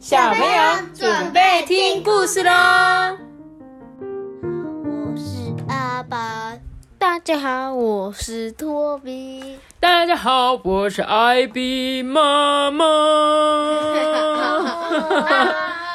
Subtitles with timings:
[0.00, 0.48] 小朋友
[0.94, 2.50] 准备听故事喽！
[4.00, 6.56] 我是阿爸，
[6.98, 9.58] 大家好，我是托比。
[9.78, 12.86] 大家好，我是艾比妈妈。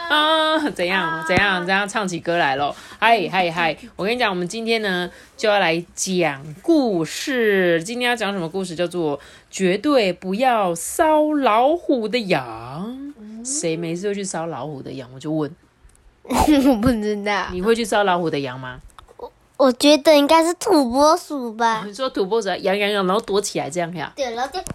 [0.07, 2.75] 啊，怎样怎样怎样，唱起歌来喽！
[2.99, 3.75] 嗨嗨嗨！
[3.95, 7.81] 我跟你讲，我们今天呢就要来讲故事。
[7.83, 8.75] 今天要讲什么故事？
[8.75, 9.19] 叫做
[9.49, 13.13] “绝对不要搔老虎的痒”。
[13.45, 15.07] 谁没事会去烧老虎的羊？
[15.13, 15.49] 我就问，
[16.23, 17.47] 我不知道。
[17.51, 18.81] 你会去烧老虎的羊吗？
[19.17, 21.83] 我我觉得应该是土拨鼠吧。
[21.87, 24.11] 你说土拨鼠羊羊羊，然后躲起来这样呀？
[24.15, 24.59] 对，然后就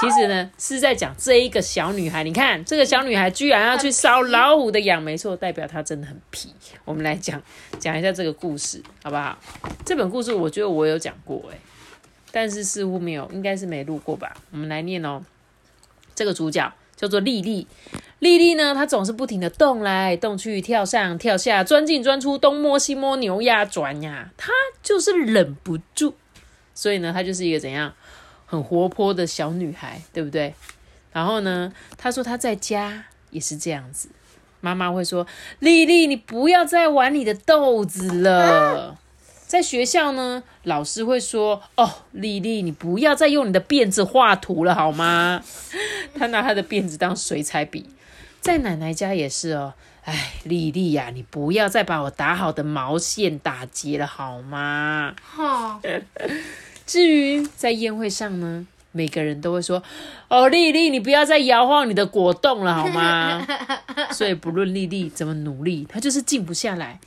[0.00, 2.22] 其实呢，是在讲这一个小女孩。
[2.24, 6.54] 你看，这个小女孩居然要去烧老虎的羊，没错，代表她真的很皮。
[6.84, 7.40] 我们来讲
[7.78, 9.36] 讲一下这个故事，好不好？
[9.84, 11.58] 这本故事我觉得我有讲过，哎，
[12.30, 14.32] 但是似乎没有，应该是没录过吧？
[14.50, 15.22] 我们来念哦。
[16.14, 17.66] 这个主角叫做丽丽，
[18.20, 26.14] 丽丽呢，她总是不停的动来动去，跳上跳下，钻进钻出，东摸西摸，牛呀转呀，她就是忍不住。
[26.74, 27.92] 所以呢，她就是一个怎样？
[28.46, 30.54] 很活泼的小女孩，对不对？
[31.12, 34.08] 然后呢，她说她在家也是这样子，
[34.60, 35.26] 妈妈会说
[35.58, 38.98] ：“丽丽，你不要再玩你的豆子了。”
[39.52, 45.44] 在学校呢，老师会说：“哦，丽丽，你不要再用你的辫子画图了，好吗？”
[46.18, 47.90] 她拿她的辫子当水彩笔。
[48.40, 55.14] 在奶奶家也是哦，哎，丽丽呀，你不要再把我打好的毛线打结了，好吗？
[55.22, 55.82] 好。
[56.86, 59.82] 至于在宴会上呢，每个人都会说
[60.28, 63.46] ：“哦，丽丽，你不要再摇晃你的果冻了，好吗？”
[64.12, 66.98] 所以不论丽丽怎么努力，她就是静不下来。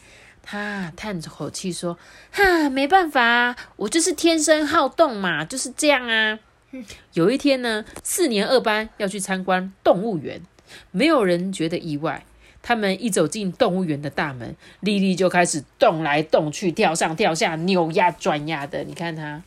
[0.45, 1.97] 她叹着口气说
[2.31, 6.39] ：“哈，没办法啊，我就是天生好动嘛，就是这样啊。
[7.13, 10.41] ”有一天呢，四年二班要去参观动物园，
[10.91, 12.23] 没有人觉得意外。
[12.61, 18.83] 他们一走进动物园的大门，丽丽就开始动来动去，跳上跳下，扭呀转呀的。
[18.83, 19.41] 你看她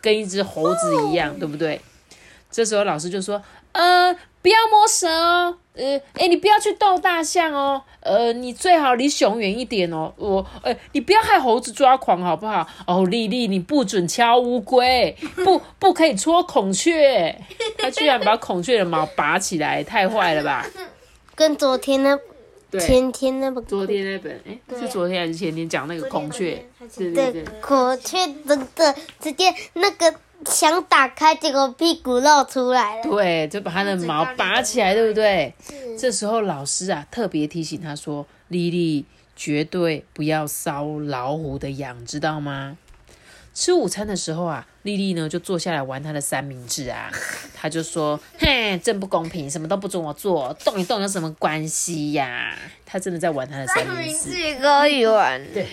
[0.00, 1.80] 跟一只猴子一样， 对不对？
[2.54, 3.42] 这时候老师就说
[3.72, 10.12] ：“呃，不要摸蛇哦，呃，哎，你不要去逗大象哦，呃，你最好离熊远一点哦。
[10.16, 12.64] 我，呃，你不要害猴子抓狂好不好？
[12.86, 17.36] 哦，丽丽，你不准敲乌龟，不，不可以戳孔雀。
[17.76, 20.64] 他居然把孔雀的毛拔起来，太坏了吧？
[21.34, 22.20] 跟昨天的。”
[22.80, 26.66] 前天那本，昨天那本，哎，是昨天还是前天讲那个孔雀？
[26.96, 29.44] 对对对，孔雀真的直接
[29.74, 30.12] 那个
[30.50, 33.02] 想打开，结果屁股露出来了。
[33.02, 35.54] 对，就把他的毛拔起来，对不对？
[35.98, 39.04] 这时候老师啊特别提醒他说：“丽丽
[39.36, 42.76] 绝对不要搔老虎的痒，知道吗？”
[43.54, 47.08] 吃午餐的时候啊，丽丽呢就坐下来玩她的三明治啊，
[47.54, 55.40] 她就说：“嘿，真不公平，什么都不准我做，动一动有什么关系呀？”她真的在玩她的三明治，可以玩。
[55.52, 55.64] 对，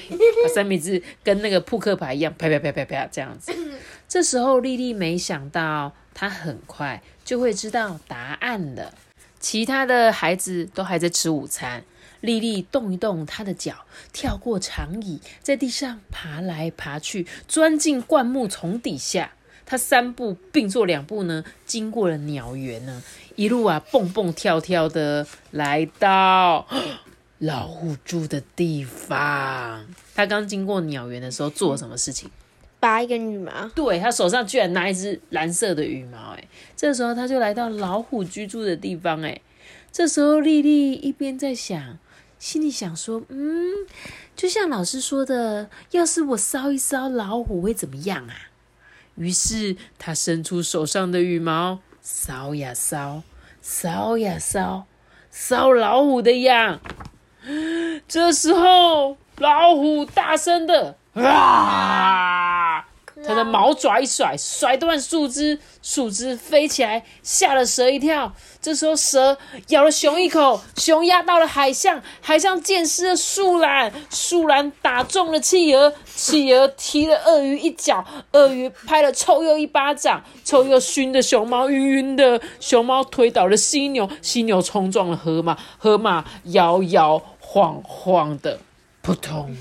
[0.43, 3.51] 把三明治跟那个扑克牌一样，啪啪啪啪啪这样子。
[4.11, 8.93] 这时候丽丽没想到，她很快就会知道答案了。
[9.39, 11.85] 其他的孩子都还在吃午餐。
[12.19, 19.31] 丽丽动一动她的脚，跳过长椅，在地上爬来爬去，钻进灌木丛底下。
[19.65, 23.01] 她三步并作两步呢，经过了鸟园呢，
[23.37, 26.67] 一路啊蹦蹦跳跳的来到
[27.37, 29.87] 老虎住的地方。
[30.13, 32.29] 她刚经过鸟园的时候做了什么事情？
[32.81, 33.69] 拔一根羽毛。
[33.73, 36.33] 对，他手上居然拿一只蓝色的羽毛。
[36.35, 36.43] 哎，
[36.75, 39.21] 这时候他就来到老虎居住的地方。
[39.23, 39.39] 哎，
[39.89, 41.97] 这时候丽丽一边在想。
[42.39, 43.69] 心里想说：“嗯，
[44.35, 48.33] 就像老师说的，要是我烧一烧老虎会怎么样啊？”
[49.13, 53.21] 于是他伸出手上的羽毛，烧呀烧，
[53.61, 54.87] 烧呀烧，
[55.29, 56.79] 烧老虎的样。
[58.07, 62.50] 这时候，老虎大声的啊！
[63.25, 68.33] 他的毛爪一甩，甩断树枝，树枝飞起来，吓了蛇一跳。
[68.61, 69.37] 这时候，蛇
[69.67, 88.59] 咬了熊一口，熊压到了海象，海象溅湿了树懒，树懒打中了企鹅，企鹅踢了鳄鱼一脚，鳄鱼拍了臭鼬一巴掌，臭鼬熏得熊猫晕晕的，熊猫推倒了犀牛，犀牛冲撞了河马，河马摇摇晃晃的，
[89.01, 89.55] 扑通。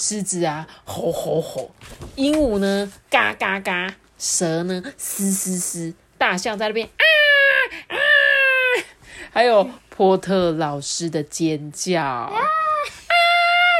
[0.00, 1.70] 狮子啊，吼吼吼！
[2.16, 3.94] 鹦鹉呢，嘎嘎嘎！
[4.18, 5.94] 蛇呢，嘶嘶嘶！
[6.16, 7.04] 大象在那边啊
[7.88, 7.96] 啊！
[9.30, 12.40] 还有波特老师的尖叫啊啊！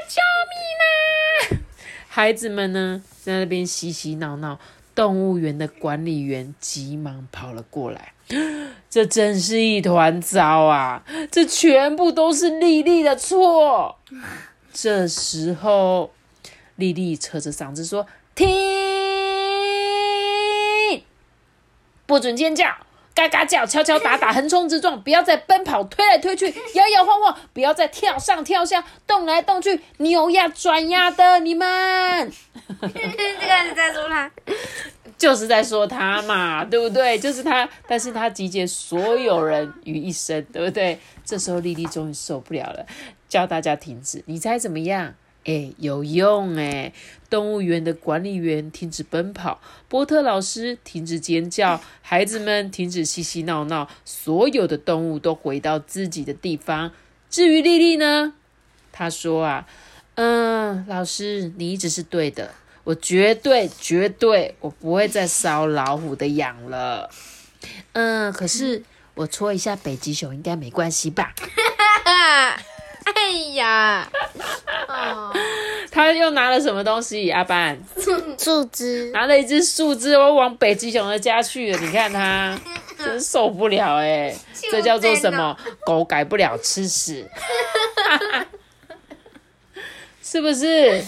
[0.07, 0.21] 救
[0.51, 1.65] 命啊！
[2.07, 4.59] 孩子们呢，在那边嬉嬉闹闹。
[4.93, 8.13] 动物园的管理员急忙跑了过来，
[8.91, 11.03] 这真是一团糟啊！
[11.31, 13.97] 这全部都是莉莉的错。
[14.73, 16.13] 这时候，
[16.77, 18.49] 丽丽扯着嗓子说：“停，
[22.07, 22.67] 不准尖叫！”
[23.13, 32.33] 嘎嘎叫，敲敲打打，横冲直撞，不要再奔跑，推来推去，摇摇晃晃，不要再跳上跳下，动来动去，扭呀转呀的，你们。
[32.81, 34.31] 这个你在说他？
[35.21, 37.19] 就是在说他嘛， 对不对？
[37.19, 40.99] 就是他，但是他集结所有人于一身，对不对？
[41.27, 42.87] 这时候丽丽终于受不了了，
[43.29, 44.23] 叫大家停止。
[44.25, 45.15] 你猜怎么样？
[45.45, 46.93] 哎，有用哎！
[47.29, 56.93] 动物园的管理员停止奔跑，波特老师停止尖叫，孩子们停止嬉嬉闹闹，所有的动物都回到自己的地方。
[57.29, 58.33] 至于丽丽呢？
[58.91, 59.67] 她说啊，
[60.17, 62.53] 嗯，老师，你一直是对的，
[62.85, 67.11] 我绝对绝对，我不会再烧老虎的痒了。
[67.93, 68.83] 嗯，可是
[69.15, 71.35] 我戳一下北极熊应该没关系吧？
[73.03, 74.09] 哎呀，
[74.89, 75.33] 哦，
[75.91, 77.31] 他又拿了什么东西？
[77.31, 77.79] 阿班
[78.39, 81.79] 树枝，拿了一只树枝，我往北极熊的家去了。
[81.79, 82.59] 你看他
[82.99, 84.35] 真受不了哎，
[84.71, 85.57] 这叫做什么？
[85.85, 87.29] 狗改不了吃屎，
[90.23, 91.03] 是不是？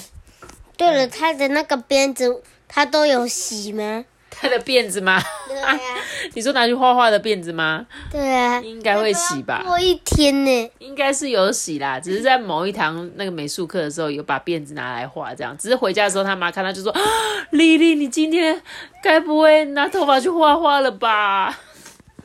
[0.83, 4.05] 对了，他的那个鞭子，他都有洗吗？
[4.31, 5.23] 他的辫子吗？
[5.47, 5.79] 对啊，
[6.35, 7.87] 你说拿去画画的辫子吗？
[8.11, 9.63] 对啊，应该会洗吧？
[9.65, 10.71] 过一天呢。
[10.81, 15.57] 应该是有洗啦，只是在某一堂那个美术课的时候有把辫子拿来画，这样。
[15.57, 16.93] 只是回家的时候他妈看到就说
[17.53, 18.61] ：“丽丽，你今天
[19.03, 21.57] 该不会拿头发去画画了吧？”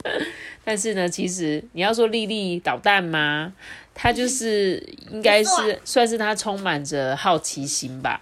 [0.63, 3.53] 但是呢，其实你要说丽丽捣蛋吗？
[3.99, 4.77] 她就是
[5.09, 8.21] 应该是算是他充满着好奇心吧，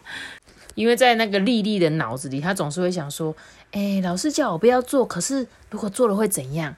[0.74, 3.36] 因为在那个丽丽的脑子里，她总是会想说
[3.72, 6.74] ：“哎，老师叫我不要做，可是如果做了会怎样？”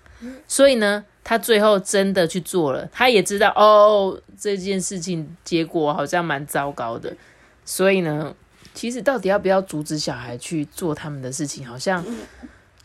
[0.47, 7.15] 所以呢，他最后真的去做了，他也知道哦，这件事情结果好像蛮糟糕的，
[7.63, 8.33] 所以呢，
[8.73, 12.03] 其实到底要不要阻止小孩去做他们的事情，好像。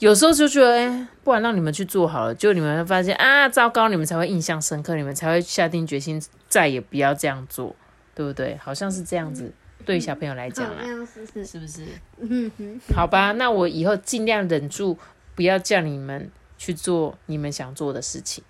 [0.03, 7.77] 有时候就觉得，哎，不然让你们去做好了，就你们会发现啊，糟糕，你们才会印象深刻，你们才会下定决心再也不要这样做，
[8.13, 8.57] 对不对？
[8.57, 9.53] 好像是这样子，
[9.87, 11.47] 对于小朋友来讲啊，是是。
[11.47, 11.87] 是不是？
[12.19, 14.99] 嗯哼，好吧，那我以后尽量忍住，
[15.37, 16.29] 不要叫你们
[16.59, 18.43] 去做你们想做的事情，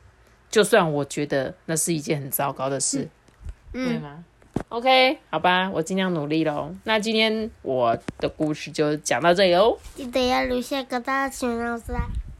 [0.49, 3.11] 就算我觉得那是一件很糟糕的事，
[3.75, 4.25] 对吗
[4.69, 6.75] OK，好吧，我尽量努力喽。
[6.85, 9.77] 那今天我的故事就讲到这里哦。
[9.95, 11.85] 记得要留下个大熊老师，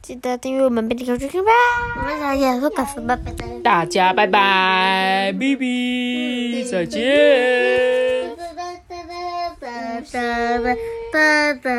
[0.01, 1.51] 记得订阅我们贝蒂狗追看吧。
[1.97, 3.59] 我们大家说拜拜，拜拜。
[3.63, 8.35] 大家拜拜，B B，再见。
[8.35, 9.03] 拜拜拜
[9.59, 10.75] 拜拜拜
[11.11, 11.73] 拜拜。